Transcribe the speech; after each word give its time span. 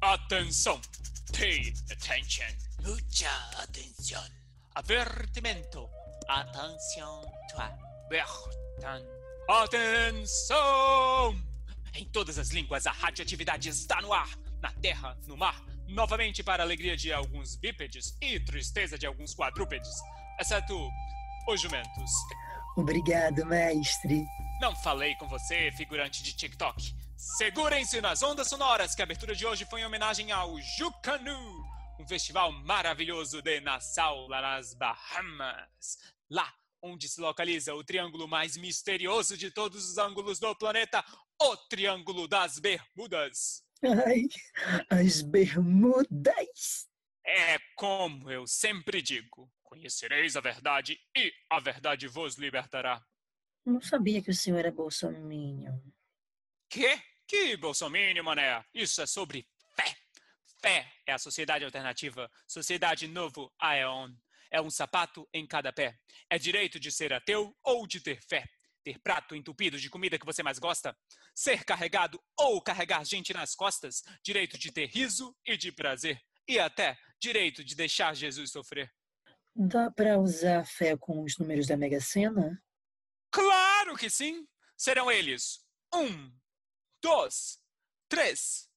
Atenção! 0.00 0.80
Pay 1.32 1.72
attention! 1.90 2.44
Mucha 2.82 3.30
atenção! 3.58 4.22
Avertimento! 4.74 5.88
Atenção! 6.28 7.22
Avertan! 7.56 9.02
Atenção! 9.48 11.40
Em 11.94 12.04
todas 12.06 12.38
as 12.38 12.50
línguas, 12.50 12.86
a 12.86 12.92
radioatividade 12.92 13.68
está 13.68 14.00
no 14.00 14.12
ar, 14.12 14.28
na 14.60 14.72
terra, 14.72 15.16
no 15.26 15.36
mar, 15.36 15.62
novamente 15.86 16.42
para 16.42 16.62
a 16.62 16.66
alegria 16.66 16.96
de 16.96 17.12
alguns 17.12 17.54
bípedes 17.56 18.16
e 18.20 18.40
tristeza 18.40 18.98
de 18.98 19.06
alguns 19.06 19.34
quadrúpedes, 19.34 19.90
exceto 20.40 20.90
os 21.48 21.60
jumentos. 21.60 22.10
Obrigado, 22.76 23.44
mestre. 23.44 24.24
Não 24.60 24.74
falei 24.76 25.14
com 25.16 25.28
você, 25.28 25.70
figurante 25.72 26.22
de 26.22 26.34
TikTok. 26.34 26.94
Segurem-se 27.16 28.00
nas 28.00 28.22
ondas 28.22 28.48
sonoras, 28.48 28.94
que 28.94 29.02
a 29.02 29.04
abertura 29.04 29.34
de 29.34 29.46
hoje 29.46 29.64
foi 29.66 29.82
em 29.82 29.84
homenagem 29.84 30.32
ao 30.32 30.58
Jucanu, 30.78 31.64
um 32.00 32.06
festival 32.06 32.50
maravilhoso 32.50 33.42
de 33.42 33.60
Nassau, 33.60 34.26
lá 34.26 34.40
nas 34.40 34.74
Bahamas. 34.74 35.98
Lá 36.30 36.52
onde 36.82 37.08
se 37.08 37.20
localiza 37.20 37.74
o 37.74 37.84
triângulo 37.84 38.26
mais 38.26 38.56
misterioso 38.56 39.36
de 39.36 39.50
todos 39.50 39.88
os 39.88 39.98
ângulos 39.98 40.40
do 40.40 40.54
planeta, 40.56 41.04
o 41.40 41.56
Triângulo 41.56 42.26
das 42.26 42.58
Bermudas. 42.58 43.62
Ai, 43.84 44.24
as 44.90 45.22
Bermudas. 45.22 46.88
É 47.24 47.58
como 47.76 48.30
eu 48.30 48.46
sempre 48.46 49.00
digo: 49.00 49.48
conhecereis 49.72 50.36
a 50.36 50.40
verdade 50.40 51.00
e 51.16 51.32
a 51.48 51.58
verdade 51.58 52.06
vos 52.06 52.36
libertará. 52.36 53.02
Não 53.64 53.80
sabia 53.80 54.20
que 54.20 54.30
o 54.30 54.34
senhor 54.34 54.58
era 54.58 54.70
bolsominion. 54.70 55.80
Quê? 56.68 57.00
Que 57.26 57.56
bolsominion, 57.56 58.22
mané? 58.22 58.62
Isso 58.74 59.00
é 59.00 59.06
sobre 59.06 59.48
fé. 59.74 59.96
Fé 60.60 60.92
é 61.06 61.12
a 61.14 61.18
sociedade 61.18 61.64
alternativa, 61.64 62.30
sociedade 62.46 63.08
novo 63.08 63.50
Aeon. 63.58 64.12
É 64.50 64.60
um 64.60 64.68
sapato 64.68 65.26
em 65.32 65.46
cada 65.46 65.72
pé. 65.72 65.98
É 66.28 66.38
direito 66.38 66.78
de 66.78 66.92
ser 66.92 67.14
ateu 67.14 67.56
ou 67.64 67.86
de 67.86 67.98
ter 67.98 68.20
fé. 68.28 68.44
Ter 68.84 68.98
prato 68.98 69.34
entupido 69.34 69.80
de 69.80 69.88
comida 69.88 70.18
que 70.18 70.26
você 70.26 70.42
mais 70.42 70.58
gosta. 70.58 70.94
Ser 71.34 71.64
carregado 71.64 72.22
ou 72.36 72.60
carregar 72.60 73.06
gente 73.06 73.32
nas 73.32 73.54
costas. 73.54 74.02
Direito 74.22 74.58
de 74.58 74.70
ter 74.70 74.90
riso 74.90 75.34
e 75.46 75.56
de 75.56 75.72
prazer. 75.72 76.20
E 76.46 76.58
até 76.58 76.98
direito 77.18 77.64
de 77.64 77.74
deixar 77.74 78.14
Jesus 78.14 78.50
sofrer. 78.50 78.92
Dá 79.54 79.90
para 79.90 80.18
usar 80.18 80.64
fé 80.66 80.96
com 80.96 81.22
os 81.22 81.36
números 81.38 81.66
da 81.66 81.76
Mega 81.76 82.00
Sena? 82.00 82.62
Claro 83.30 83.96
que 83.96 84.08
sim! 84.08 84.46
Serão 84.76 85.10
eles 85.10 85.64
um, 85.94 86.32
dois, 87.02 87.62
três, 88.08 88.70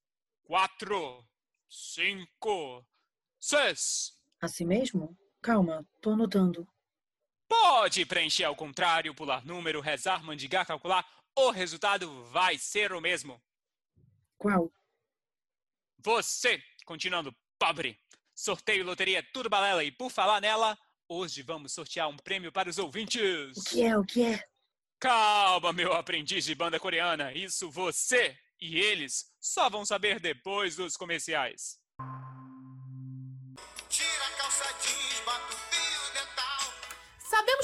quatro, 0.43 1.25
cinco, 1.69 2.85
seis. 3.39 4.19
Assim 4.41 4.65
mesmo? 4.65 5.17
Calma, 5.41 5.87
tô 6.01 6.11
anotando. 6.11 6.67
Pode 7.47 8.05
preencher 8.05 8.43
ao 8.43 8.55
contrário, 8.55 9.15
pular 9.15 9.45
número, 9.45 9.79
rezar, 9.79 10.23
mandigar, 10.23 10.65
calcular. 10.65 11.07
O 11.37 11.51
resultado 11.51 12.23
vai 12.25 12.57
ser 12.57 12.91
o 12.91 12.99
mesmo. 12.99 13.41
Qual? 14.37 14.71
Você, 15.99 16.61
continuando 16.85 17.35
pobre. 17.57 17.99
Sorteio, 18.35 18.83
loteria, 18.83 19.23
tudo 19.33 19.49
balela. 19.49 19.83
E 19.83 19.91
por 19.91 20.11
falar 20.11 20.41
nela, 20.41 20.77
hoje 21.07 21.41
vamos 21.41 21.71
sortear 21.71 22.09
um 22.09 22.17
prêmio 22.17 22.51
para 22.51 22.69
os 22.69 22.77
ouvintes. 22.77 23.57
O 23.57 23.63
que 23.63 23.83
é? 23.83 23.97
O 23.97 24.03
que 24.03 24.23
é? 24.23 24.43
Calma, 24.99 25.71
meu 25.71 25.93
aprendiz 25.93 26.45
de 26.45 26.53
banda 26.53 26.79
coreana. 26.79 27.31
Isso 27.33 27.71
você 27.71 28.37
e 28.59 28.77
eles 28.77 29.25
só 29.39 29.69
vão 29.69 29.85
saber 29.85 30.19
depois 30.19 30.75
dos 30.75 30.97
comerciais. 30.97 31.77
Tira 33.89 34.27
a 34.27 34.31
calça 34.37 34.65
jeans, 34.81 35.21
bota 35.25 35.53
o. 35.53 35.64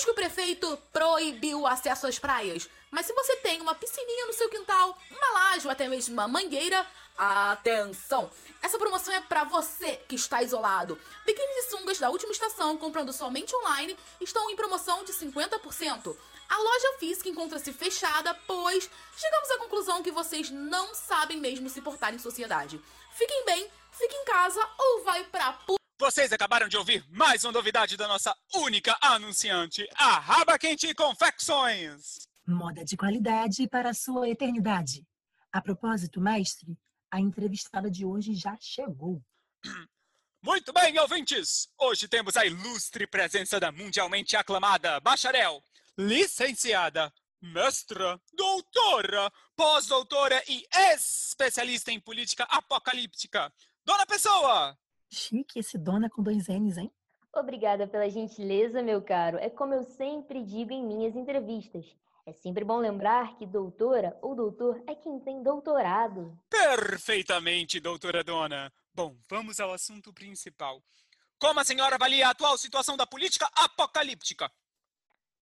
Que 0.04 0.10
o 0.10 0.16
prefeito 0.16 0.78
proibiu 0.92 1.62
o 1.62 1.68
acesso 1.68 2.08
às 2.08 2.18
praias, 2.18 2.68
mas 2.90 3.06
se 3.06 3.14
você 3.14 3.36
tem 3.38 3.62
uma 3.62 3.76
piscininha 3.76 4.26
no 4.26 4.34
seu 4.34 4.50
quintal, 4.50 4.98
uma 5.12 5.32
laje 5.32 5.66
ou 5.68 5.72
até 5.72 5.88
mesmo 5.88 6.14
uma 6.14 6.28
mangueira, 6.28 6.86
atenção! 7.16 8.30
Essa 8.64 8.80
promoção 8.80 9.14
é 9.14 9.22
para 9.22 9.44
você 9.44 9.98
que 10.08 10.16
está 10.16 10.42
isolado. 10.42 11.00
Biquínis 11.24 11.66
e 11.66 11.70
sungas 11.70 12.00
da 12.00 12.10
última 12.10 12.32
estação, 12.32 12.76
comprando 12.78 13.14
somente 13.14 13.56
online, 13.56 13.96
estão 14.20 14.50
em 14.50 14.56
promoção 14.56 15.04
de 15.04 15.14
50%. 15.14 16.18
A 16.50 16.58
loja 16.58 16.98
física 16.98 17.30
encontra-se 17.30 17.72
fechada, 17.72 18.34
pois 18.48 18.90
chegamos 19.16 19.52
à 19.52 19.58
conclusão 19.60 20.02
que 20.02 20.12
vocês 20.12 20.50
não 20.50 20.96
sabem 20.96 21.40
mesmo 21.40 21.70
se 21.70 21.80
portar 21.80 22.14
em 22.14 22.20
sociedade. 22.20 22.82
Fiquem 23.14 23.46
bem, 23.46 23.70
fiquem 23.92 24.20
em 24.20 24.26
casa 24.26 24.68
ou 24.80 25.04
vai 25.04 25.24
pra 25.26 25.54
pu... 25.54 25.76
Vocês 26.02 26.34
acabaram 26.34 26.68
de 26.68 26.76
ouvir 26.76 27.06
mais 27.12 27.44
uma 27.44 27.52
novidade 27.52 27.96
da 27.96 28.08
nossa 28.08 28.36
única 28.56 28.98
anunciante, 29.00 29.88
a 29.94 30.18
Raba 30.18 30.58
Quente 30.58 30.96
Confecções. 30.96 32.28
Moda 32.44 32.84
de 32.84 32.98
qualidade 32.98 33.68
para 33.68 33.92
a 33.92 33.94
sua 33.94 34.28
eternidade. 34.28 35.06
A 35.54 35.62
propósito, 35.62 36.20
mestre, 36.20 36.76
a 37.12 37.20
entrevistada 37.20 37.88
de 37.88 38.04
hoje 38.04 38.34
já 38.34 38.58
chegou. 38.60 39.22
Muito 40.44 40.74
bem, 40.74 40.98
ouvintes! 40.98 41.70
Hoje 41.78 42.08
temos 42.08 42.36
a 42.36 42.48
ilustre 42.48 43.06
presença 43.06 43.60
da 43.60 43.72
mundialmente 43.72 44.36
aclamada 44.36 45.00
bacharel, 45.02 45.64
licenciada, 45.96 47.14
mestra, 47.40 48.20
doutora, 48.34 49.32
pós-doutora 49.56 50.44
e 50.48 50.66
especialista 50.96 51.92
em 51.92 52.00
política 52.00 52.46
apocalíptica, 52.46 53.54
Dona 53.86 54.08
Pessoa! 54.08 54.76
Chique 55.14 55.60
esse 55.60 55.78
dona 55.78 56.10
com 56.10 56.24
dois 56.24 56.48
N's, 56.48 56.78
hein? 56.78 56.90
Obrigada 57.36 57.86
pela 57.86 58.10
gentileza, 58.10 58.82
meu 58.82 59.02
caro. 59.02 59.38
É 59.38 59.50
como 59.50 59.74
eu 59.74 59.84
sempre 59.84 60.42
digo 60.42 60.72
em 60.72 60.86
minhas 60.86 61.16
entrevistas. 61.18 61.86
É 62.26 62.32
sempre 62.32 62.64
bom 62.64 62.78
lembrar 62.78 63.36
que 63.36 63.46
doutora 63.46 64.18
ou 64.22 64.36
doutor 64.36 64.82
é 64.88 64.96
quem 64.96 65.20
tem 65.20 65.44
doutorado. 65.44 66.38
Perfeitamente, 66.50 67.80
doutora 67.80 68.24
Dona. 68.24 68.72
Bom, 68.94 69.18
vamos 69.30 69.60
ao 69.60 69.74
assunto 69.74 70.14
principal. 70.14 70.82
Como 71.38 71.60
a 71.60 71.64
senhora 71.66 71.96
avalia 71.96 72.28
a 72.28 72.32
atual 72.32 72.58
situação 72.58 72.96
da 72.96 73.06
política 73.06 73.50
apocalíptica? 73.54 74.50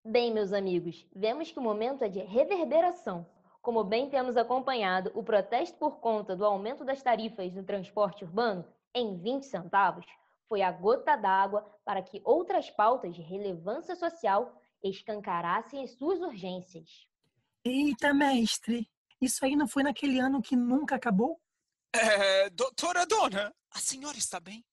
Bem, 0.03 0.33
meus 0.33 0.51
amigos, 0.51 1.05
vemos 1.15 1.51
que 1.51 1.59
o 1.59 1.61
momento 1.61 2.03
é 2.03 2.09
de 2.09 2.19
reverberação. 2.21 3.27
Como 3.61 3.83
bem 3.83 4.09
temos 4.09 4.35
acompanhado 4.37 5.11
o 5.13 5.21
protesto 5.21 5.77
por 5.77 5.99
conta 5.99 6.35
do 6.35 6.45
aumento 6.45 6.83
das 6.83 7.03
tarifas 7.03 7.53
no 7.53 7.63
transporte 7.63 8.23
urbano 8.23 8.65
em 8.93 9.17
20 9.17 9.45
centavos, 9.45 10.05
foi 10.47 10.61
a 10.61 10.71
gota 10.71 11.15
d'água 11.15 11.61
para 11.85 12.01
que 12.01 12.21
outras 12.23 12.69
pautas 12.71 13.15
de 13.15 13.21
relevância 13.21 13.95
social 13.95 14.59
escancarassem 14.83 15.83
as 15.83 15.91
suas 15.91 16.19
urgências. 16.19 17.07
Eita, 17.63 18.13
mestre! 18.13 18.89
Isso 19.21 19.43
aí 19.43 19.55
não 19.55 19.67
foi 19.67 19.83
naquele 19.83 20.19
ano 20.19 20.41
que 20.41 20.55
nunca 20.55 20.95
acabou? 20.95 21.39
É, 21.93 22.49
doutora 22.49 23.05
Dona, 23.05 23.53
a 23.71 23.79
senhora 23.79 24.17
está 24.17 24.39
bem? 24.39 24.65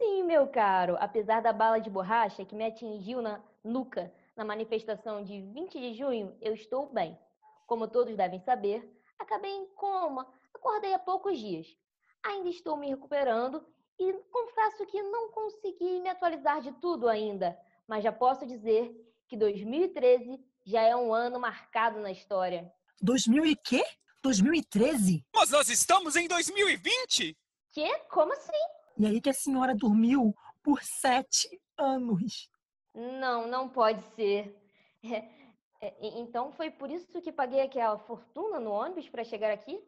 Sim, 0.00 0.22
meu 0.24 0.48
caro, 0.48 0.96
apesar 0.98 1.42
da 1.42 1.52
bala 1.52 1.78
de 1.78 1.90
borracha 1.90 2.44
que 2.44 2.54
me 2.54 2.64
atingiu 2.64 3.20
na 3.20 3.42
nuca 3.62 4.12
na 4.34 4.44
manifestação 4.44 5.22
de 5.22 5.42
20 5.42 5.78
de 5.78 5.92
junho, 5.92 6.34
eu 6.40 6.54
estou 6.54 6.90
bem. 6.90 7.18
Como 7.66 7.86
todos 7.86 8.16
devem 8.16 8.40
saber, 8.40 8.90
acabei 9.18 9.50
em 9.50 9.66
coma, 9.74 10.26
acordei 10.54 10.94
há 10.94 10.98
poucos 10.98 11.38
dias. 11.38 11.66
Ainda 12.22 12.48
estou 12.48 12.76
me 12.76 12.88
recuperando 12.88 13.64
e 13.98 14.12
confesso 14.30 14.86
que 14.86 15.02
não 15.02 15.30
consegui 15.30 16.00
me 16.00 16.08
atualizar 16.08 16.60
de 16.60 16.72
tudo 16.72 17.08
ainda, 17.08 17.58
mas 17.86 18.02
já 18.02 18.12
posso 18.12 18.46
dizer 18.46 18.94
que 19.28 19.36
2013 19.36 20.42
já 20.64 20.82
é 20.82 20.96
um 20.96 21.12
ano 21.12 21.38
marcado 21.38 22.00
na 22.00 22.10
história. 22.10 22.72
2000 23.00 23.46
e 23.46 23.56
quê? 23.56 23.82
2013? 24.22 25.24
Mas 25.34 25.50
nós 25.50 25.68
estamos 25.68 26.16
em 26.16 26.28
2020? 26.28 27.36
Quê? 27.72 27.98
Como 28.10 28.32
assim? 28.32 28.52
E 28.98 29.06
aí 29.06 29.20
que 29.20 29.30
a 29.30 29.34
senhora 29.34 29.74
dormiu 29.74 30.34
por 30.62 30.82
sete 30.82 31.48
anos. 31.78 32.50
Não, 32.94 33.46
não 33.46 33.68
pode 33.68 34.02
ser. 34.14 34.56
É, 35.02 35.86
é, 35.86 36.18
então 36.18 36.52
foi 36.52 36.70
por 36.70 36.90
isso 36.90 37.22
que 37.22 37.32
paguei 37.32 37.62
aquela 37.62 37.98
fortuna 37.98 38.60
no 38.60 38.70
ônibus 38.70 39.08
para 39.08 39.24
chegar 39.24 39.50
aqui? 39.50 39.82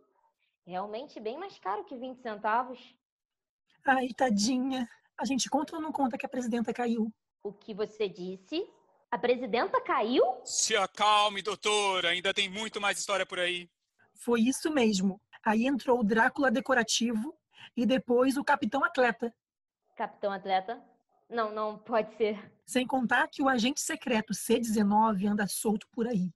Realmente 0.67 1.19
bem 1.19 1.39
mais 1.39 1.59
caro 1.59 1.85
que 1.85 1.97
20 1.97 2.21
centavos. 2.21 2.95
Ai, 3.85 4.09
tadinha. 4.17 4.89
A 5.19 5.25
gente 5.25 5.51
conta 5.51 5.77
ou 5.77 5.83
não 5.83 5.93
conta 5.93 6.17
que 6.17 6.25
a 6.25 6.29
presidenta 6.29 6.73
caiu? 6.73 7.13
O 7.43 7.53
que 7.53 7.75
você 7.75 8.09
disse? 8.09 8.65
A 9.11 9.19
presidenta 9.19 9.81
caiu? 9.81 10.25
Se 10.45 10.77
acalme, 10.77 11.43
doutora, 11.43 12.11
ainda 12.11 12.33
tem 12.33 12.49
muito 12.49 12.81
mais 12.81 12.99
história 12.99 13.27
por 13.27 13.39
aí. 13.39 13.69
Foi 14.15 14.41
isso 14.41 14.71
mesmo. 14.71 15.21
Aí 15.45 15.67
entrou 15.67 16.01
o 16.01 16.05
Drácula 16.05 16.51
decorativo 16.51 17.37
e 17.77 17.85
depois 17.85 18.37
o 18.37 18.45
Capitão 18.45 18.85
Atleta. 18.85 19.35
Capitão 19.97 20.33
Atleta? 20.33 20.83
Não, 21.29 21.53
não 21.53 21.79
pode 21.79 22.15
ser. 22.17 22.53
Sem 22.65 22.87
contar 22.87 23.27
que 23.29 23.43
o 23.43 23.49
agente 23.49 23.81
secreto 23.81 24.33
C-19 24.33 25.27
anda 25.27 25.47
solto 25.47 25.89
por 25.91 26.07
aí. 26.07 26.31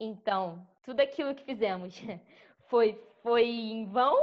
Então, 0.00 0.66
tudo 0.82 1.00
aquilo 1.00 1.34
que 1.34 1.44
fizemos 1.44 1.94
foi, 2.72 2.98
foi 3.22 3.44
em 3.44 3.86
vão? 3.86 4.16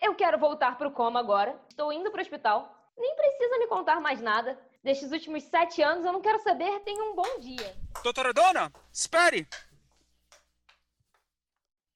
Eu 0.00 0.16
quero 0.16 0.36
voltar 0.36 0.76
pro 0.76 0.90
coma 0.90 1.20
agora. 1.20 1.56
Estou 1.68 1.92
indo 1.92 2.10
pro 2.10 2.20
hospital. 2.20 2.92
Nem 2.98 3.14
precisa 3.14 3.56
me 3.58 3.68
contar 3.68 4.00
mais 4.00 4.20
nada. 4.20 4.60
Destes 4.82 5.12
últimos 5.12 5.44
sete 5.44 5.80
anos, 5.80 6.04
eu 6.04 6.12
não 6.12 6.20
quero 6.20 6.42
saber. 6.42 6.80
Tenha 6.80 7.04
um 7.04 7.14
bom 7.14 7.38
dia. 7.38 7.76
Doutora 8.02 8.34
Dona, 8.34 8.72
espere! 8.92 9.46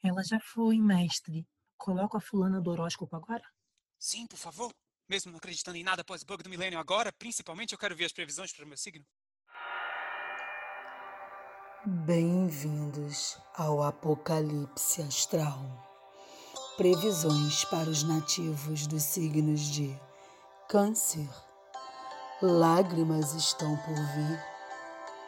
Ela 0.05 0.23
já 0.23 0.38
foi, 0.38 0.79
mestre. 0.79 1.44
Coloca 1.76 2.19
a 2.19 2.20
fulana 2.20 2.61
do 2.61 2.70
horóscopo 2.70 3.17
agora? 3.17 3.43
Sim, 3.99 4.29
por 4.29 4.37
favor. 4.37 4.73
Mesmo 5.08 5.32
não 5.32 5.38
acreditando 5.38 5.76
em 5.76 5.82
nada 5.82 6.02
após 6.02 6.23
o 6.23 6.26
bug 6.26 6.44
do 6.44 6.50
milênio 6.50 6.79
agora, 6.79 7.12
principalmente 7.12 7.73
eu 7.73 7.79
quero 7.79 7.97
ver 7.97 8.05
as 8.05 8.12
previsões 8.12 8.52
para 8.52 8.64
o 8.64 8.69
meu 8.69 8.76
signo. 8.76 9.05
Bem-vindos 11.82 13.38
ao 13.56 13.82
Apocalipse 13.82 15.00
Astral. 15.00 15.59
Previsões 16.77 17.65
para 17.65 17.88
os 17.88 18.03
nativos 18.03 18.87
dos 18.87 19.03
signos 19.03 19.61
de 19.62 19.99
Câncer. 20.69 21.27
Lágrimas 22.43 23.32
estão 23.32 23.75
por 23.79 23.94
vir, 23.94 24.44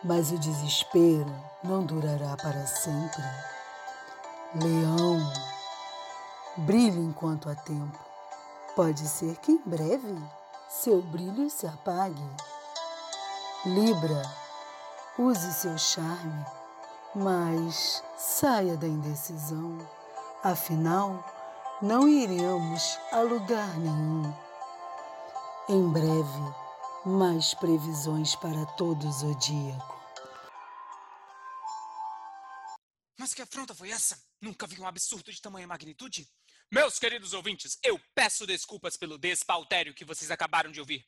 mas 0.04 0.30
o 0.30 0.38
desespero 0.38 1.34
não 1.64 1.86
durará 1.86 2.36
para 2.36 2.66
sempre. 2.66 3.22
Leão. 4.54 5.32
Brilhe 6.66 7.00
enquanto 7.00 7.48
há 7.48 7.54
tempo. 7.54 7.98
Pode 8.76 9.08
ser 9.08 9.38
que 9.38 9.52
em 9.52 9.62
breve 9.64 10.22
seu 10.68 11.00
brilho 11.00 11.48
se 11.48 11.66
apague. 11.66 12.28
Libra. 13.64 14.41
Use 15.18 15.52
seu 15.52 15.76
charme, 15.76 16.46
mas 17.14 18.02
saia 18.16 18.78
da 18.78 18.86
indecisão. 18.86 19.76
Afinal, 20.42 21.22
não 21.82 22.08
iremos 22.08 22.98
a 23.12 23.20
lugar 23.20 23.78
nenhum. 23.78 24.34
Em 25.68 25.92
breve, 25.92 26.54
mais 27.04 27.52
previsões 27.52 28.34
para 28.36 28.64
todo 28.76 29.06
o 29.06 29.12
zodíaco. 29.12 30.02
Mas 33.18 33.34
que 33.34 33.42
afronta 33.42 33.74
foi 33.74 33.90
essa? 33.90 34.18
Nunca 34.40 34.66
vi 34.66 34.80
um 34.80 34.86
absurdo 34.86 35.30
de 35.30 35.42
tamanha 35.42 35.66
magnitude? 35.66 36.26
Meus 36.74 36.98
queridos 36.98 37.34
ouvintes, 37.34 37.78
eu 37.82 38.00
peço 38.14 38.46
desculpas 38.46 38.96
pelo 38.96 39.18
despautério 39.18 39.92
que 39.92 40.06
vocês 40.06 40.30
acabaram 40.30 40.72
de 40.72 40.80
ouvir. 40.80 41.06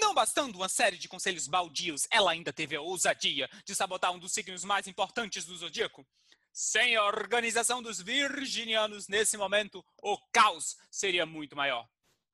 Não 0.00 0.12
bastando 0.12 0.56
uma 0.56 0.68
série 0.68 0.98
de 0.98 1.06
conselhos 1.06 1.46
baldios, 1.46 2.08
ela 2.10 2.32
ainda 2.32 2.52
teve 2.52 2.74
a 2.74 2.80
ousadia 2.80 3.48
de 3.64 3.76
sabotar 3.76 4.10
um 4.10 4.18
dos 4.18 4.32
signos 4.32 4.64
mais 4.64 4.88
importantes 4.88 5.44
do 5.44 5.56
zodíaco. 5.56 6.04
Sem 6.52 6.96
a 6.96 7.04
organização 7.04 7.80
dos 7.80 8.00
virginianos 8.00 9.06
nesse 9.06 9.36
momento, 9.36 9.84
o 10.02 10.18
caos 10.32 10.76
seria 10.90 11.24
muito 11.24 11.54
maior. 11.54 11.88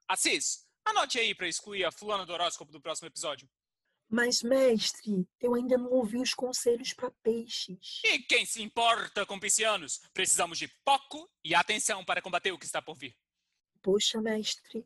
Assis, 0.08 0.66
anote 0.82 1.18
aí 1.18 1.34
para 1.34 1.48
excluir 1.48 1.84
a 1.84 1.92
fulana 1.92 2.24
do 2.24 2.32
horóscopo 2.32 2.72
do 2.72 2.80
próximo 2.80 3.08
episódio. 3.08 3.46
Mas, 4.12 4.42
mestre, 4.42 5.24
eu 5.40 5.54
ainda 5.54 5.78
não 5.78 5.92
ouvi 5.92 6.16
os 6.16 6.34
conselhos 6.34 6.92
para 6.92 7.12
peixes. 7.22 8.00
E 8.04 8.18
quem 8.18 8.44
se 8.44 8.60
importa 8.60 9.24
com 9.24 9.38
piscianos? 9.38 10.00
Precisamos 10.12 10.58
de 10.58 10.66
foco 10.84 11.30
e 11.44 11.54
atenção 11.54 12.04
para 12.04 12.20
combater 12.20 12.50
o 12.50 12.58
que 12.58 12.66
está 12.66 12.82
por 12.82 12.96
vir. 12.96 13.16
Poxa, 13.80 14.20
mestre. 14.20 14.84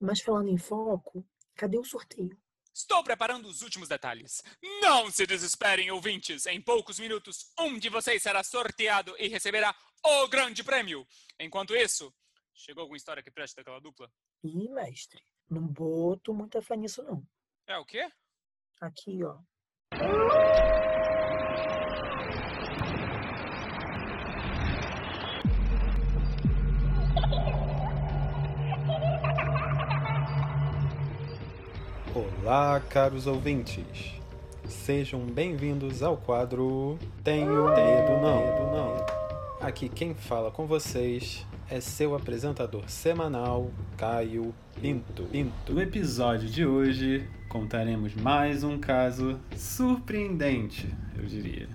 Mas 0.00 0.22
falando 0.22 0.48
em 0.48 0.56
foco, 0.56 1.22
cadê 1.54 1.78
o 1.78 1.84
sorteio? 1.84 2.34
Estou 2.72 3.04
preparando 3.04 3.46
os 3.46 3.60
últimos 3.60 3.88
detalhes. 3.90 4.42
Não 4.80 5.10
se 5.10 5.26
desesperem, 5.26 5.90
ouvintes. 5.90 6.46
Em 6.46 6.58
poucos 6.58 6.98
minutos, 6.98 7.52
um 7.60 7.78
de 7.78 7.90
vocês 7.90 8.22
será 8.22 8.42
sorteado 8.42 9.14
e 9.18 9.28
receberá 9.28 9.76
o 10.02 10.28
grande 10.28 10.64
prêmio. 10.64 11.06
Enquanto 11.38 11.76
isso, 11.76 12.10
chegou 12.54 12.80
alguma 12.80 12.96
história 12.96 13.22
que 13.22 13.30
preste 13.30 13.56
daquela 13.56 13.80
dupla? 13.80 14.10
Ih, 14.42 14.70
mestre, 14.70 15.22
não 15.50 15.66
boto 15.66 16.32
muita 16.32 16.62
fé 16.62 16.74
nisso, 16.74 17.02
não. 17.02 17.22
É 17.66 17.76
o 17.76 17.84
quê? 17.84 18.10
Aqui, 18.82 19.20
ó. 19.22 19.36
Olá, 32.12 32.80
caros 32.80 33.28
ouvintes. 33.28 33.84
Sejam 34.68 35.20
bem-vindos 35.26 36.02
ao 36.02 36.16
quadro 36.16 36.98
Tenho 37.22 37.68
Medo 37.68 38.20
Não. 38.20 38.72
não. 38.72 39.06
Aqui 39.60 39.88
quem 39.88 40.12
fala 40.12 40.50
com 40.50 40.66
vocês 40.66 41.46
é 41.70 41.80
seu 41.80 42.16
apresentador 42.16 42.88
semanal, 42.88 43.70
Caio 43.96 44.52
Pinto. 44.80 45.22
Pinto. 45.26 45.72
No 45.72 45.80
episódio 45.80 46.48
de 46.48 46.66
hoje, 46.66 47.30
contaremos 47.52 48.14
mais 48.14 48.64
um 48.64 48.78
caso 48.78 49.38
surpreendente, 49.54 50.88
eu 51.14 51.26
diria. 51.26 51.68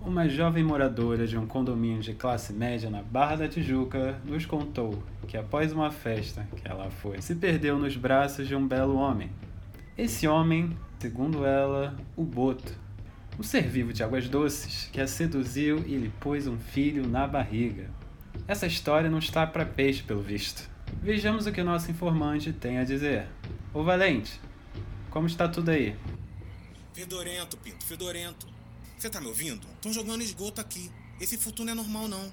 Uma 0.00 0.28
jovem 0.28 0.62
moradora 0.62 1.26
de 1.26 1.36
um 1.36 1.44
condomínio 1.44 2.00
de 2.00 2.14
classe 2.14 2.52
média 2.52 2.88
na 2.88 3.02
Barra 3.02 3.34
da 3.34 3.48
Tijuca 3.48 4.16
nos 4.24 4.46
contou 4.46 5.02
que 5.26 5.36
após 5.36 5.72
uma 5.72 5.90
festa 5.90 6.46
que 6.54 6.68
ela 6.68 6.88
foi, 6.88 7.20
se 7.20 7.34
perdeu 7.34 7.80
nos 7.80 7.96
braços 7.96 8.46
de 8.46 8.54
um 8.54 8.64
belo 8.64 8.94
homem. 8.94 9.28
Esse 9.96 10.28
homem, 10.28 10.70
segundo 11.00 11.44
ela, 11.44 11.96
o 12.16 12.22
Boto, 12.22 12.72
um 13.36 13.42
ser 13.42 13.62
vivo 13.62 13.92
de 13.92 14.04
águas 14.04 14.28
doces 14.28 14.88
que 14.92 15.00
a 15.00 15.06
seduziu 15.08 15.78
e 15.84 15.96
lhe 15.96 16.12
pôs 16.20 16.46
um 16.46 16.56
filho 16.56 17.08
na 17.08 17.26
barriga. 17.26 17.90
Essa 18.46 18.68
história 18.68 19.10
não 19.10 19.18
está 19.18 19.44
para 19.44 19.66
peixe, 19.66 20.00
pelo 20.00 20.22
visto. 20.22 20.70
Vejamos 21.02 21.44
o 21.44 21.50
que 21.50 21.60
o 21.60 21.64
nosso 21.64 21.90
informante 21.90 22.52
tem 22.52 22.78
a 22.78 22.84
dizer. 22.84 23.26
Ô 23.74 23.82
Valente, 23.82 24.40
como 25.10 25.26
está 25.26 25.48
tudo 25.48 25.70
aí? 25.70 25.96
Fedorento, 26.92 27.56
Pinto, 27.56 27.84
fedorento. 27.84 28.46
Você 28.98 29.08
tá 29.08 29.20
me 29.20 29.28
ouvindo? 29.28 29.66
Estão 29.74 29.92
jogando 29.92 30.22
esgoto 30.22 30.60
aqui. 30.60 30.90
Esse 31.20 31.38
futuro 31.38 31.64
não 31.66 31.72
é 31.72 31.76
normal, 31.76 32.08
não. 32.08 32.32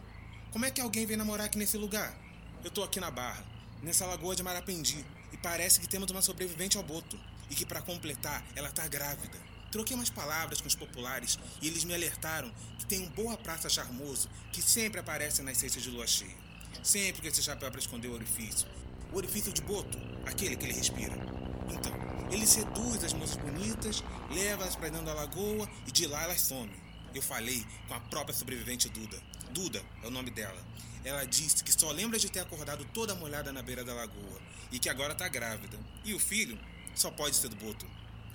Como 0.52 0.66
é 0.66 0.72
que 0.72 0.82
alguém 0.82 1.06
vem 1.06 1.18
namorar 1.18 1.48
aqui 1.48 1.58
nesse 1.58 1.78
lugar? 1.78 2.16
Eu 2.64 2.72
tô 2.72 2.84
aqui 2.84 3.00
na 3.00 3.12
Barra, 3.12 3.46
nessa 3.84 4.06
lagoa 4.06 4.36
de 4.36 4.42
Marapendi, 4.42 5.06
e 5.32 5.38
parece 5.38 5.80
que 5.80 5.88
temos 5.88 6.10
uma 6.10 6.22
sobrevivente 6.22 6.78
ao 6.78 6.84
boto. 6.84 7.20
E 7.50 7.54
que 7.54 7.66
para 7.66 7.82
completar, 7.82 8.44
ela 8.56 8.72
tá 8.72 8.88
grávida. 8.88 9.38
Troquei 9.72 9.96
umas 9.96 10.10
palavras 10.10 10.62
com 10.62 10.68
os 10.68 10.74
populares 10.74 11.38
e 11.62 11.68
eles 11.68 11.84
me 11.84 11.94
alertaram 11.94 12.52
que 12.80 12.86
tem 12.86 13.02
um 13.02 13.10
boa 13.10 13.38
praça 13.38 13.70
charmoso 13.70 14.30
que 14.52 14.62
sempre 14.62 15.00
aparece 15.00 15.44
nas 15.44 15.58
cestas 15.58 15.84
de 15.84 15.92
lua 15.92 16.08
cheia. 16.08 16.36
Sempre 16.82 17.22
com 17.22 17.28
esse 17.28 17.44
chapéu 17.44 17.70
para 17.70 17.80
esconder 17.80 18.08
o 18.08 18.14
orifício. 18.14 18.68
O 19.12 19.18
orifício 19.18 19.54
de 19.54 19.62
boto, 19.62 20.00
aquele 20.26 20.56
que 20.56 20.66
ele 20.66 20.74
respira. 20.74 21.45
Então, 21.70 21.92
ele 22.32 22.46
seduz 22.46 23.04
as 23.04 23.14
moças 23.14 23.38
bonitas, 23.38 24.04
leva 24.30 24.64
elas 24.64 24.76
para 24.76 24.90
dentro 24.90 25.06
da 25.06 25.14
lagoa 25.14 25.70
e 25.88 25.92
de 25.92 26.08
lá 26.08 26.24
elas 26.24 26.42
somem. 26.42 26.76
Eu 27.14 27.22
falei 27.22 27.66
com 27.88 27.94
a 27.94 28.00
própria 28.00 28.36
sobrevivente 28.36 28.90
Duda. 28.90 29.22
Duda 29.52 29.82
é 30.04 30.08
o 30.08 30.12
nome 30.12 30.32
dela. 30.32 30.62
Ela 31.04 31.24
disse 31.24 31.64
que 31.64 31.72
só 31.72 31.92
lembra 31.92 32.18
de 32.20 32.30
ter 32.30 32.40
acordado 32.40 32.84
toda 32.94 33.16
molhada 33.16 33.54
na 33.54 33.62
beira 33.62 33.84
da 33.84 33.94
lagoa 33.94 34.42
e 34.72 34.80
que 34.80 34.90
agora 34.90 35.16
tá 35.16 35.28
grávida. 35.28 35.80
E 36.04 36.14
o 36.14 36.20
filho 36.20 36.60
só 36.96 37.12
pode 37.12 37.36
ser 37.36 37.48
do 37.48 37.56
Boto. 37.56 37.86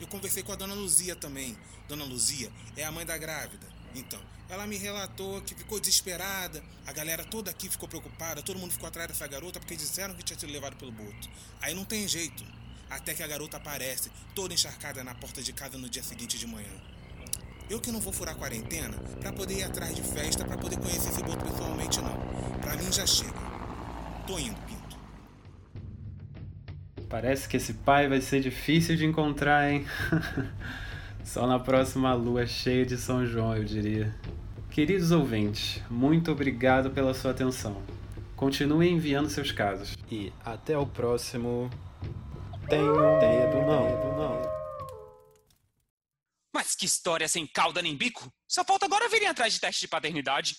Eu 0.00 0.06
conversei 0.06 0.42
com 0.42 0.52
a 0.52 0.56
dona 0.56 0.72
Luzia 0.72 1.14
também. 1.14 1.58
Dona 1.88 2.04
Luzia 2.04 2.50
é 2.76 2.84
a 2.84 2.92
mãe 2.92 3.04
da 3.04 3.18
grávida. 3.18 3.66
Então, 3.94 4.20
ela 4.48 4.66
me 4.66 4.76
relatou 4.76 5.42
que 5.42 5.54
ficou 5.54 5.78
desesperada, 5.78 6.62
a 6.86 6.92
galera 6.92 7.24
toda 7.24 7.50
aqui 7.50 7.68
ficou 7.68 7.88
preocupada, 7.88 8.42
todo 8.42 8.58
mundo 8.58 8.72
ficou 8.72 8.88
atrás 8.88 9.08
dessa 9.08 9.26
garota 9.26 9.60
porque 9.60 9.76
disseram 9.76 10.14
que 10.14 10.22
tinha 10.22 10.38
sido 10.38 10.52
levado 10.52 10.76
pelo 10.76 10.92
boto. 10.92 11.28
Aí 11.60 11.74
não 11.74 11.84
tem 11.84 12.06
jeito, 12.08 12.44
até 12.90 13.14
que 13.14 13.22
a 13.22 13.26
garota 13.26 13.56
aparece, 13.56 14.10
toda 14.34 14.52
encharcada 14.52 15.02
na 15.04 15.14
porta 15.14 15.40
de 15.40 15.52
casa 15.52 15.78
no 15.78 15.88
dia 15.88 16.02
seguinte 16.02 16.38
de 16.38 16.46
manhã. 16.46 16.72
Eu 17.70 17.80
que 17.80 17.92
não 17.92 18.00
vou 18.00 18.12
furar 18.12 18.34
quarentena 18.34 18.98
pra 19.20 19.32
poder 19.32 19.58
ir 19.58 19.62
atrás 19.62 19.94
de 19.94 20.02
festa, 20.02 20.44
pra 20.44 20.58
poder 20.58 20.76
conhecer 20.76 21.08
esse 21.08 21.22
boto 21.22 21.44
pessoalmente 21.44 22.00
não. 22.00 22.18
Pra 22.60 22.76
mim 22.76 22.92
já 22.92 23.06
chega. 23.06 23.32
Tô 24.26 24.38
indo, 24.38 24.56
Pinto. 24.66 24.98
Parece 27.08 27.48
que 27.48 27.56
esse 27.56 27.74
pai 27.74 28.08
vai 28.08 28.20
ser 28.20 28.40
difícil 28.40 28.96
de 28.96 29.06
encontrar, 29.06 29.70
hein? 29.70 29.86
Só 31.24 31.46
na 31.46 31.60
próxima 31.60 32.12
lua 32.12 32.44
cheia 32.44 32.84
de 32.84 32.96
São 32.96 33.24
João, 33.24 33.56
eu 33.56 33.64
diria. 33.64 34.12
Queridos 34.70 35.12
ouvintes, 35.12 35.80
muito 35.88 36.32
obrigado 36.32 36.90
pela 36.90 37.14
sua 37.14 37.30
atenção. 37.30 37.82
Continue 38.34 38.88
enviando 38.88 39.28
seus 39.28 39.52
casos. 39.52 39.96
E 40.10 40.32
até 40.44 40.76
o 40.76 40.86
próximo. 40.86 41.70
Tenho 42.70 42.94
medo 43.18 43.56
não. 43.66 44.16
não. 44.16 44.42
Mas 46.54 46.76
que 46.76 46.86
história 46.86 47.28
sem 47.28 47.44
cauda 47.44 47.82
nem 47.82 47.96
bico! 47.96 48.32
Só 48.46 48.64
falta 48.64 48.86
agora 48.86 49.08
virem 49.08 49.26
atrás 49.26 49.52
de 49.52 49.58
teste 49.60 49.80
de 49.80 49.88
paternidade. 49.88 50.56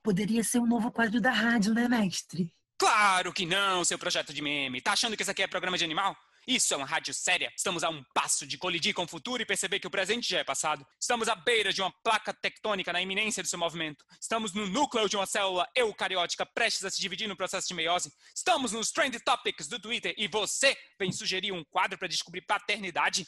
Poderia 0.00 0.44
ser 0.44 0.60
um 0.60 0.66
novo 0.66 0.92
quadro 0.92 1.20
da 1.20 1.32
rádio, 1.32 1.74
né, 1.74 1.88
mestre? 1.88 2.54
Claro 2.78 3.32
que 3.32 3.44
não, 3.44 3.84
seu 3.84 3.98
projeto 3.98 4.32
de 4.32 4.40
meme. 4.40 4.80
Tá 4.80 4.92
achando 4.92 5.16
que 5.16 5.22
isso 5.22 5.32
aqui 5.32 5.42
é 5.42 5.48
programa 5.48 5.76
de 5.76 5.84
animal? 5.84 6.16
Isso 6.48 6.72
é 6.72 6.78
uma 6.78 6.86
rádio 6.86 7.12
séria. 7.12 7.52
Estamos 7.54 7.84
a 7.84 7.90
um 7.90 8.02
passo 8.14 8.46
de 8.46 8.56
colidir 8.56 8.94
com 8.94 9.02
o 9.02 9.06
futuro 9.06 9.42
e 9.42 9.44
perceber 9.44 9.78
que 9.78 9.86
o 9.86 9.90
presente 9.90 10.30
já 10.30 10.38
é 10.38 10.44
passado. 10.44 10.82
Estamos 10.98 11.28
à 11.28 11.34
beira 11.34 11.74
de 11.74 11.82
uma 11.82 11.92
placa 12.02 12.32
tectônica 12.32 12.90
na 12.90 13.02
iminência 13.02 13.42
do 13.42 13.48
seu 13.50 13.58
movimento. 13.58 14.02
Estamos 14.18 14.54
no 14.54 14.66
núcleo 14.66 15.10
de 15.10 15.16
uma 15.16 15.26
célula 15.26 15.68
eucariótica 15.76 16.46
prestes 16.46 16.86
a 16.86 16.90
se 16.90 17.02
dividir 17.02 17.28
no 17.28 17.36
processo 17.36 17.68
de 17.68 17.74
meiose. 17.74 18.10
Estamos 18.34 18.72
nos 18.72 18.90
Trend 18.90 19.14
Topics 19.22 19.68
do 19.68 19.78
Twitter 19.78 20.14
e 20.16 20.26
você 20.26 20.74
vem 20.98 21.12
sugerir 21.12 21.52
um 21.52 21.62
quadro 21.64 21.98
para 21.98 22.08
descobrir 22.08 22.40
paternidade? 22.40 23.24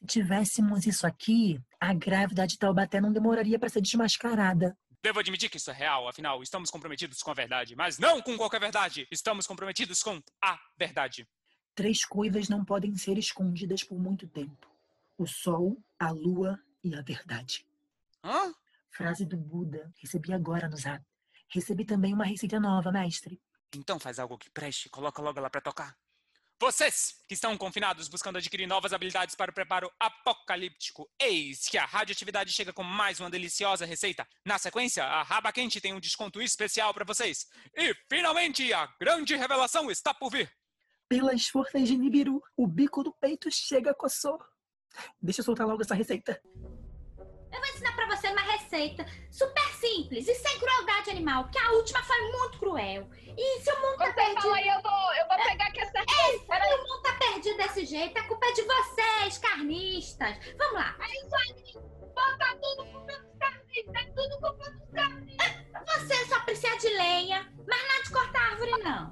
Se 0.00 0.06
tivéssemos 0.06 0.86
isso 0.86 1.06
aqui, 1.06 1.60
a 1.78 1.92
grávida 1.92 2.46
de 2.46 2.56
Taubaté 2.56 3.02
não 3.02 3.12
demoraria 3.12 3.58
para 3.58 3.68
ser 3.68 3.82
desmascarada. 3.82 4.74
Devo 5.02 5.20
admitir 5.20 5.50
que 5.50 5.58
isso 5.58 5.70
é 5.70 5.74
real, 5.74 6.08
afinal, 6.08 6.42
estamos 6.42 6.70
comprometidos 6.70 7.22
com 7.22 7.32
a 7.32 7.34
verdade. 7.34 7.76
Mas 7.76 7.98
não 7.98 8.22
com 8.22 8.34
qualquer 8.38 8.60
verdade. 8.60 9.06
Estamos 9.10 9.46
comprometidos 9.46 10.02
com 10.02 10.22
a 10.42 10.58
verdade. 10.78 11.28
Três 11.74 12.04
coisas 12.04 12.48
não 12.48 12.64
podem 12.64 12.94
ser 12.96 13.16
escondidas 13.16 13.82
por 13.82 13.98
muito 13.98 14.26
tempo: 14.28 14.68
o 15.16 15.26
sol, 15.26 15.82
a 15.98 16.10
lua 16.10 16.60
e 16.84 16.94
a 16.94 17.02
verdade. 17.02 17.66
Hã? 18.22 18.54
Frase 18.90 19.24
do 19.24 19.36
Buda. 19.36 19.92
Recebi 19.96 20.32
agora 20.32 20.68
no 20.68 20.76
zap. 20.76 21.02
Recebi 21.48 21.84
também 21.84 22.12
uma 22.12 22.24
receita 22.24 22.60
nova, 22.60 22.92
mestre. 22.92 23.40
Então 23.74 23.98
faz 23.98 24.18
algo 24.18 24.36
que 24.36 24.50
preste, 24.50 24.90
coloca 24.90 25.22
logo 25.22 25.40
lá 25.40 25.48
para 25.48 25.60
tocar. 25.60 25.96
Vocês 26.60 27.16
que 27.26 27.34
estão 27.34 27.58
confinados 27.58 28.06
buscando 28.06 28.38
adquirir 28.38 28.68
novas 28.68 28.92
habilidades 28.92 29.34
para 29.34 29.50
o 29.50 29.54
preparo 29.54 29.90
apocalíptico, 29.98 31.10
eis 31.18 31.66
que 31.68 31.76
a 31.76 31.84
radioatividade 31.84 32.52
chega 32.52 32.72
com 32.72 32.84
mais 32.84 33.18
uma 33.18 33.28
deliciosa 33.28 33.84
receita. 33.84 34.28
Na 34.44 34.58
sequência, 34.58 35.04
a 35.04 35.24
Raba 35.24 35.50
Quente 35.52 35.80
tem 35.80 35.92
um 35.92 35.98
desconto 35.98 36.40
especial 36.40 36.94
para 36.94 37.04
vocês. 37.04 37.48
E 37.74 37.92
finalmente, 38.08 38.72
a 38.72 38.86
grande 39.00 39.34
revelação 39.34 39.90
está 39.90 40.14
por 40.14 40.30
vir. 40.30 40.52
Pelas 41.12 41.46
forças 41.46 41.86
de 41.86 41.98
Nibiru, 41.98 42.42
o 42.56 42.66
bico 42.66 43.04
do 43.04 43.12
peito 43.12 43.50
chega 43.50 43.90
a 43.90 43.94
coçou. 43.94 44.38
Deixa 45.20 45.42
eu 45.42 45.44
soltar 45.44 45.66
logo 45.66 45.82
essa 45.82 45.94
receita. 45.94 46.40
Eu 46.46 47.60
vou 47.60 47.68
ensinar 47.68 47.94
pra 47.94 48.06
você 48.06 48.28
uma 48.28 48.40
receita 48.40 49.04
super 49.30 49.68
simples 49.74 50.26
e 50.26 50.34
sem 50.34 50.58
crueldade 50.58 51.10
animal, 51.10 51.50
que 51.50 51.58
a 51.58 51.72
última 51.72 52.02
foi 52.02 52.18
muito 52.32 52.58
cruel. 52.58 53.10
E 53.36 53.60
se 53.60 53.70
o 53.70 53.82
mundo 53.82 53.98
tá 53.98 54.06
Você 54.06 54.12
perdido... 54.14 54.40
fala 54.40 54.56
aí, 54.56 54.68
eu 54.68 54.80
vou, 54.80 55.14
eu 55.14 55.28
vou 55.28 55.50
pegar 55.50 55.66
aqui 55.66 55.80
essa 55.82 55.98
É, 55.98 56.38
se 56.38 56.74
o 56.74 56.78
mundo 56.78 57.02
tá 57.02 57.12
perdido 57.18 57.56
desse 57.58 57.84
jeito, 57.84 58.18
a 58.18 58.22
culpa 58.22 58.46
é 58.46 58.52
de 58.52 58.62
vocês, 58.62 59.36
carnistas. 59.36 60.36
Vamos 60.56 60.72
lá. 60.72 60.96
É 60.98 61.26
isso 61.26 61.36
aí. 61.36 61.74
Bota 62.14 62.56
tudo 62.56 62.86
culpa 62.90 63.12
dos 63.18 63.38
carnistas. 63.38 63.94
É 63.96 64.04
tudo 64.12 64.40
culpa 64.40 64.70
dos 64.70 64.90
carnistas. 64.92 65.62
Você 65.86 66.26
só 66.26 66.40
precisa 66.40 66.78
de 66.78 66.88
lenha, 66.88 67.52
mas 67.68 67.82
não 67.82 67.96
é 67.96 68.02
de 68.02 68.10
cortar 68.10 68.50
árvore, 68.52 68.70
não. 68.82 69.10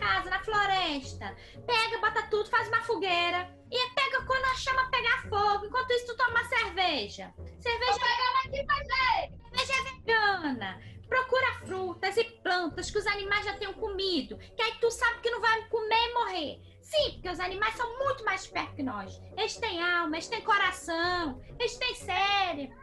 Casa, 0.00 0.30
na 0.30 0.42
floresta. 0.42 1.36
Pega, 1.66 1.98
bota 1.98 2.22
tudo, 2.28 2.48
faz 2.48 2.66
uma 2.68 2.82
fogueira. 2.82 3.54
E 3.70 3.90
pega 3.94 4.24
quando 4.24 4.44
a 4.44 4.54
chama 4.54 4.90
pegar 4.90 5.22
fogo. 5.28 5.66
Enquanto 5.66 5.90
isso, 5.92 6.06
tu 6.06 6.16
toma 6.16 6.42
cerveja. 6.44 7.32
Cerveja 7.60 7.98
Tô 7.98 8.48
aqui 8.48 8.56
gente. 8.56 9.38
Cerveja 9.54 9.72
é 9.74 9.92
vegana. 9.92 10.80
Procura 11.08 11.52
frutas 11.66 12.16
e 12.16 12.24
plantas 12.24 12.90
que 12.90 12.98
os 12.98 13.06
animais 13.06 13.44
já 13.44 13.56
tenham 13.56 13.74
comido. 13.74 14.38
Que 14.38 14.62
aí 14.62 14.72
tu 14.80 14.90
sabe 14.90 15.20
que 15.20 15.30
não 15.30 15.40
vai 15.40 15.68
comer 15.68 16.08
e 16.08 16.14
morrer. 16.14 16.60
Sim, 16.80 17.12
porque 17.12 17.28
os 17.28 17.38
animais 17.38 17.76
são 17.76 17.98
muito 17.98 18.24
mais 18.24 18.42
espertos 18.42 18.74
que 18.74 18.82
nós. 18.82 19.20
Eles 19.36 19.56
têm 19.56 19.82
alma, 19.82 20.16
eles 20.16 20.28
têm 20.28 20.40
coração, 20.40 21.40
eles 21.58 21.76
têm 21.76 21.94
cérebro. 21.94 22.76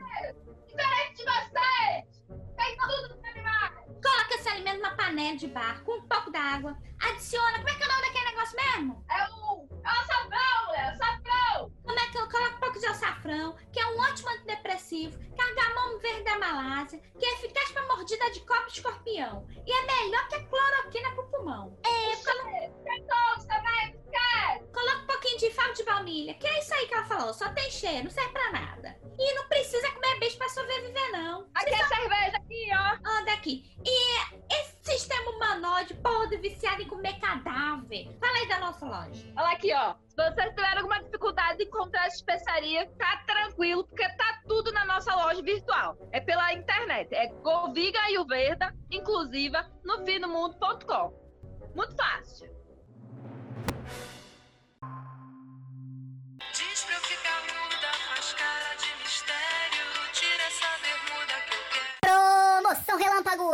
Diferente 0.68 1.18
de 1.18 1.24
vocês. 1.24 2.17
Tem 2.58 2.78
tudo 2.78 3.16
nos 3.16 3.24
animais. 3.26 3.72
Coloca 4.04 4.36
esse 4.36 4.50
alimento 4.50 4.78
numa 4.82 4.96
panela 4.96 5.38
de 5.38 5.48
barro 5.48 5.84
com 5.86 5.94
um 5.98 6.08
pouco 6.08 6.32
d'água. 6.32 6.78
Adiciona. 7.02 7.58
Como 7.58 7.70
é 7.70 7.76
que 7.76 7.84
é 7.84 7.86
o 7.86 7.90
nome 7.90 8.02
daquele 8.02 8.26
negócio 8.26 8.56
mesmo? 8.56 9.06
É 9.10 9.24
o... 9.30 9.68
É 9.84 9.90
o 9.90 10.02
açafrão, 10.02 10.66
mulher. 10.68 10.86
O 10.86 10.94
açafrão. 10.94 11.72
Como 11.84 12.00
é 12.00 12.08
que 12.12 12.18
eu 12.18 12.30
coloco 12.30 12.56
um 12.56 12.60
pouco 12.60 12.80
de 12.80 12.86
açafrão, 12.86 13.56
que 13.72 13.80
é 13.80 13.88
um 13.88 14.00
ótimo 14.00 14.30
antidepressivo, 14.30 15.18
cardamomo 15.36 16.00
verde 16.00 16.24
da 16.24 16.38
Malásia, 16.38 17.00
que 17.18 17.26
é 17.26 17.34
eficaz 17.34 17.72
para 17.72 17.88
mordida 17.88 18.30
de 18.32 18.40
cobra 18.42 18.66
e 18.68 18.72
escorpião. 18.72 19.48
E 19.66 19.72
é 19.72 19.86
melhor 19.86 20.28
que 20.28 20.36
a 20.36 20.44
cloroquina 20.46 21.12
pro 21.16 21.28
pulmão. 21.32 21.78
É, 21.86 22.16
colo- 22.18 22.74
todos 23.08 23.46
também. 23.46 23.47
Esquece. 23.47 23.47
Um 25.46 25.52
pouquinho 25.52 25.74
de 25.74 25.84
baunilha, 25.84 26.34
que 26.34 26.48
é 26.48 26.60
isso 26.60 26.74
aí 26.74 26.88
que 26.88 26.94
ela 26.94 27.06
falou, 27.06 27.34
só 27.34 27.50
tem 27.50 27.70
cheiro, 27.70 28.06
não 28.06 28.12
serve 28.12 28.32
pra 28.32 28.52
nada. 28.52 28.96
E 29.20 29.34
não 29.34 29.48
precisa 29.48 29.92
comer 29.92 30.20
beijo 30.20 30.38
pra 30.38 30.50
sobreviver, 30.50 31.12
não. 31.12 31.48
Aqui 31.54 31.74
é 31.74 31.88
cerveja 31.88 32.38
aqui, 32.38 32.70
ó. 32.72 33.10
Anda 33.10 33.34
aqui. 33.34 33.64
E 33.84 34.54
esse 34.54 34.78
sistema 34.84 35.32
humanoide 35.32 35.96
podre, 35.96 36.38
viciado 36.38 36.82
em 36.82 36.88
comer 36.88 37.20
cadáver. 37.20 38.16
Fala 38.20 38.38
aí 38.38 38.48
da 38.48 38.60
nossa 38.60 38.86
loja. 38.86 39.34
Olha 39.36 39.50
aqui, 39.50 39.74
ó. 39.74 39.96
Se 40.08 40.16
vocês 40.16 40.50
tiverem 40.50 40.78
alguma 40.78 41.04
dificuldade 41.04 41.58
de 41.58 41.66
encontrar 41.66 42.06
essa 42.06 42.18
especiaria, 42.18 42.90
tá 42.98 43.24
tranquilo, 43.26 43.84
porque 43.88 44.08
tá 44.16 44.42
tudo 44.48 44.72
na 44.72 44.86
nossa 44.86 45.14
loja 45.16 45.42
virtual. 45.42 45.98
É 46.12 46.20
pela 46.20 46.54
internet. 46.54 47.14
É 47.14 47.28
Goviga 47.28 48.00
Ayurveda, 48.02 48.74
inclusiva, 48.92 49.68
no 49.84 50.06
finomundo.com. 50.06 51.28
Muito 51.76 51.96
fácil. 51.96 52.58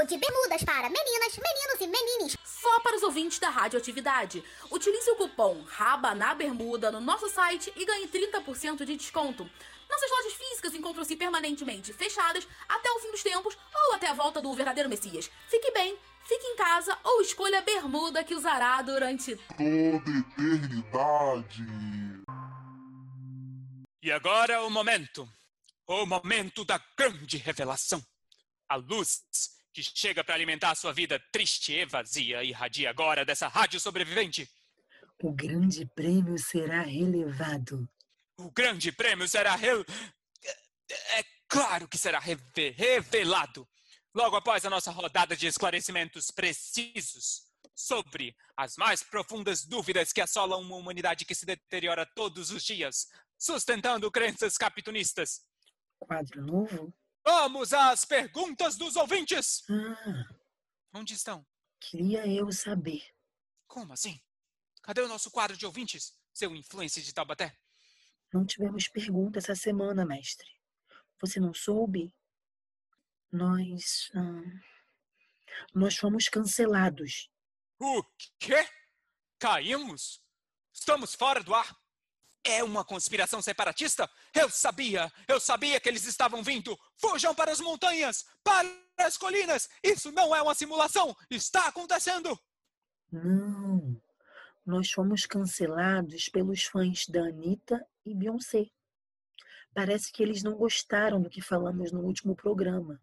De 0.02 0.18
bermudas 0.18 0.64
para 0.64 0.90
meninas, 0.90 1.38
meninos 1.38 1.80
e 1.80 1.88
menines. 1.88 2.38
Só 2.44 2.80
para 2.82 2.98
os 2.98 3.04
ouvintes 3.04 3.40
da 3.40 3.50
radioatividade. 3.50 4.44
Utilize 4.70 5.10
o 5.12 5.16
cupom 5.16 5.64
RABA 5.66 6.16
na 6.16 6.34
bermuda 6.34 6.92
no 6.92 7.00
nosso 7.00 7.30
site 7.30 7.72
e 7.76 7.86
ganhe 7.86 8.08
30% 8.08 8.84
de 8.86 8.98
desconto. 8.98 9.50
Nossas 9.90 10.10
lojas 10.10 10.34
físicas 10.34 10.74
encontram-se 10.74 11.16
permanentemente 11.16 11.94
fechadas 11.94 12.46
até 12.68 12.92
o 12.92 13.00
fim 13.00 13.12
dos 13.12 13.24
tempos 13.24 13.56
ou 13.74 13.94
até 13.94 14.08
a 14.08 14.14
volta 14.14 14.42
do 14.42 14.54
verdadeiro 14.54 14.90
Messias. 14.90 15.30
Fique 15.48 15.72
bem, 15.72 15.98
fique 16.28 16.48
em 16.48 16.56
casa 16.58 16.98
ou 17.04 17.22
escolha 17.22 17.60
a 17.60 17.62
bermuda 17.62 18.24
que 18.24 18.36
usará 18.36 18.82
durante 18.82 19.36
toda 19.36 20.10
eternidade. 20.20 21.64
E 24.02 24.12
agora 24.12 24.64
o 24.64 24.70
momento. 24.70 25.30
O 25.88 26.06
momento 26.06 26.66
da 26.66 26.82
grande 26.98 27.38
revelação. 27.38 28.04
A 28.68 28.76
luz 28.76 29.24
que 29.74 29.82
chega 29.82 30.24
para 30.24 30.36
alimentar 30.36 30.72
a 30.72 30.76
sua 30.76 30.94
vida 30.94 31.20
triste 31.32 31.74
e 31.74 31.86
vazia 31.86 32.44
irradia 32.44 32.90
agora 32.90 33.26
dessa 33.26 33.48
rádio 33.48 33.80
sobrevivente. 33.80 34.48
O 35.22 35.32
grande 35.32 35.86
prêmio 35.86 36.38
será 36.38 36.82
relevado. 36.82 37.90
O 38.38 38.52
grande 38.52 38.92
prêmio 38.92 39.28
será 39.28 39.56
rel... 39.56 39.84
É 41.18 41.24
claro 41.48 41.88
que 41.88 41.98
será 41.98 42.20
reve- 42.20 42.72
revelado 42.72 43.68
logo 44.14 44.36
após 44.36 44.64
a 44.66 44.70
nossa 44.70 44.92
rodada 44.92 45.36
de 45.36 45.48
esclarecimentos 45.48 46.30
precisos 46.30 47.44
sobre 47.74 48.36
as 48.56 48.78
mais 48.78 49.02
profundas 49.02 49.66
dúvidas 49.66 50.14
que 50.14 50.22
assolam 50.22 50.62
uma 50.62 50.76
humanidade 50.76 51.26
que 51.26 51.34
se 51.34 51.46
deteriora 51.46 52.06
todos 52.06 52.52
os 52.52 52.64
dias, 52.64 53.08
sustentando 53.40 54.12
crenças 54.12 54.56
capitunistas. 54.58 55.42
Quadro 56.00 56.46
novo? 56.46 56.94
Vamos 57.26 57.74
às 57.74 58.04
perguntas 58.06 58.76
dos 58.76 58.96
ouvintes! 58.96 59.64
Ah, 59.70 60.36
Onde 60.94 61.14
estão? 61.14 61.46
queria 61.80 62.26
eu 62.28 62.52
saber. 62.52 63.04
Como 63.68 63.92
assim? 63.94 64.22
Cadê 64.82 65.02
o 65.02 65.08
nosso 65.08 65.30
quadro 65.32 65.58
de 65.58 65.66
ouvintes, 65.66 66.18
seu 66.34 66.56
influencer 66.56 67.04
de 67.04 67.14
Taubaté? 67.14 67.58
Não 68.34 68.46
tivemos 68.46 68.88
pergunta 68.88 69.40
essa 69.40 69.56
semana, 69.56 70.06
mestre. 70.06 70.50
Você 71.20 71.40
não 71.40 71.54
soube? 71.54 72.14
Nós. 73.32 74.12
ah, 74.16 74.44
nós 75.74 75.98
fomos 75.98 76.30
cancelados. 76.30 77.30
O 77.80 78.04
quê? 78.40 78.68
Caímos? 79.40 80.24
Estamos 80.72 81.14
fora 81.16 81.44
do 81.44 81.54
ar? 81.54 81.76
É 82.46 82.64
uma 82.64 82.84
conspiração 82.84 83.42
separatista? 83.42 84.10
Eu 84.34 84.50
sabia! 84.50 85.12
Eu 85.28 85.40
sabia 85.40 85.80
que 85.80 85.88
eles 85.88 86.06
estavam 86.06 86.44
vindo! 86.44 86.78
Fujam 86.98 87.34
para 87.34 87.52
as 87.52 87.62
montanhas! 87.62 88.26
Para 88.44 88.68
as 88.98 89.18
colinas! 89.18 89.70
Isso 89.82 90.12
não 90.12 90.36
é 90.36 90.42
uma 90.42 90.54
simulação! 90.54 91.16
Está 91.30 91.68
acontecendo! 91.68 92.38
Não. 93.10 94.02
Nós 94.66 94.92
fomos 94.92 95.26
cancelados 95.26 96.28
pelos 96.30 96.64
fãs 96.64 97.08
da 97.08 97.22
Anitta 97.22 97.86
e 98.06 98.14
Beyoncé. 98.14 98.70
Parece 99.74 100.12
que 100.12 100.22
eles 100.22 100.44
não 100.44 100.56
gostaram 100.56 101.22
do 101.22 101.30
que 101.30 101.42
falamos 101.42 101.92
no 101.92 102.02
último 102.02 102.36
programa. 102.36 103.02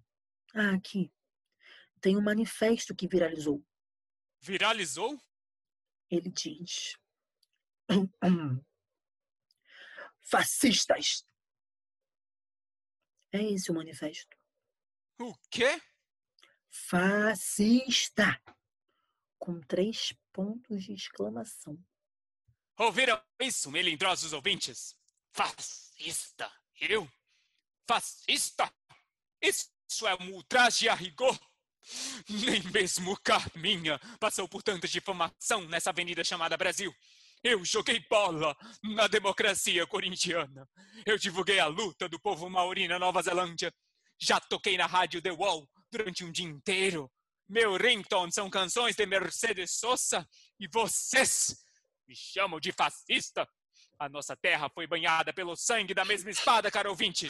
Ah, 0.55 0.75
aqui. 0.75 1.11
Tem 2.01 2.17
um 2.17 2.23
manifesto 2.23 2.95
que 2.95 3.09
viralizou. 3.09 3.63
Viralizou? 4.41 5.21
Ele 6.11 6.31
diz: 6.31 6.97
Fascistas! 10.23 11.25
É 13.33 13.43
esse 13.43 13.71
o 13.71 13.75
manifesto. 13.75 14.37
O 15.19 15.35
quê? 15.51 15.81
fascista, 16.71 18.41
com 19.39 19.61
três 19.61 20.15
pontos 20.33 20.85
de 20.85 20.93
exclamação. 20.93 21.79
Ouviram 22.77 23.21
isso, 23.41 23.71
melindrosos 23.71 24.33
ouvintes? 24.33 24.97
Fascista? 25.33 26.51
Eu? 26.81 27.11
Fascista? 27.87 28.73
Isso 29.43 30.07
é 30.07 30.15
um 30.15 30.33
ultraje 30.33 30.89
a 30.89 30.95
rigor? 30.95 31.39
Nem 32.29 32.63
mesmo 32.71 33.19
Carminha 33.21 33.99
passou 34.19 34.49
por 34.49 34.63
tanta 34.63 34.87
difamação 34.87 35.67
nessa 35.67 35.91
avenida 35.91 36.23
chamada 36.23 36.57
Brasil. 36.57 36.95
Eu 37.43 37.65
joguei 37.65 38.05
bola 38.09 38.55
na 38.83 39.07
democracia 39.07 39.87
corintiana. 39.87 40.69
Eu 41.07 41.17
divulguei 41.17 41.59
a 41.59 41.67
luta 41.67 42.09
do 42.09 42.21
povo 42.21 42.51
maori 42.51 42.87
na 42.87 42.99
Nova 42.99 43.23
Zelândia. 43.23 43.73
Já 44.21 44.39
toquei 44.39 44.77
na 44.77 44.87
rádio 44.87 45.23
The 45.23 45.33
Wall 45.33 45.67
durante 45.91 46.23
um 46.23 46.31
dia 46.31 46.47
inteiro. 46.47 47.11
Meu 47.49 47.77
ringtone 47.77 48.31
são 48.33 48.51
canções 48.51 48.95
de 48.95 49.07
Mercedes 49.07 49.73
Sosa. 49.73 50.29
E 50.59 50.69
vocês 50.69 51.57
me 52.07 52.15
chamam 52.15 52.61
de 52.61 52.73
fascista? 52.73 53.49
A 53.99 54.09
nossa 54.09 54.37
terra 54.37 54.69
foi 54.69 54.87
banhada 54.87 55.33
pelo 55.33 55.57
sangue 55.57 55.95
da 55.95 56.05
mesma 56.05 56.31
espada, 56.31 56.71
caro 56.71 56.91
ouvinte. 56.91 57.29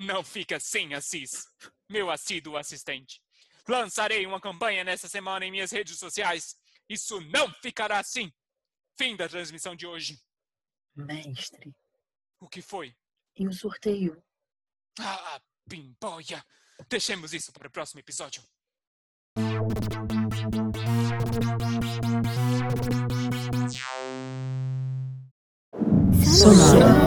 Não 0.00 0.24
fica 0.24 0.56
assim, 0.56 0.94
Assis, 0.94 1.44
meu 1.88 2.10
assíduo 2.10 2.56
assistente. 2.56 3.20
Lançarei 3.68 4.24
uma 4.24 4.40
campanha 4.40 4.84
nessa 4.84 5.08
semana 5.08 5.44
em 5.44 5.50
minhas 5.50 5.70
redes 5.70 5.98
sociais. 5.98 6.56
Isso 6.88 7.20
não 7.20 7.50
ficará 7.62 7.98
assim. 7.98 8.32
Fim 8.98 9.16
da 9.16 9.28
transmissão 9.28 9.74
de 9.74 9.86
hoje. 9.86 10.20
Mestre, 10.94 11.74
O 12.40 12.48
que 12.48 12.62
foi? 12.62 12.94
e 13.36 13.48
o 13.48 13.52
sorteio? 13.52 14.22
Ah, 15.00 15.40
pimboia. 15.68 16.44
Deixemos 16.88 17.32
isso 17.34 17.52
para 17.52 17.66
o 17.66 17.70
próximo 17.70 17.98
episódio. 18.00 18.42
Sonora. 26.24 27.03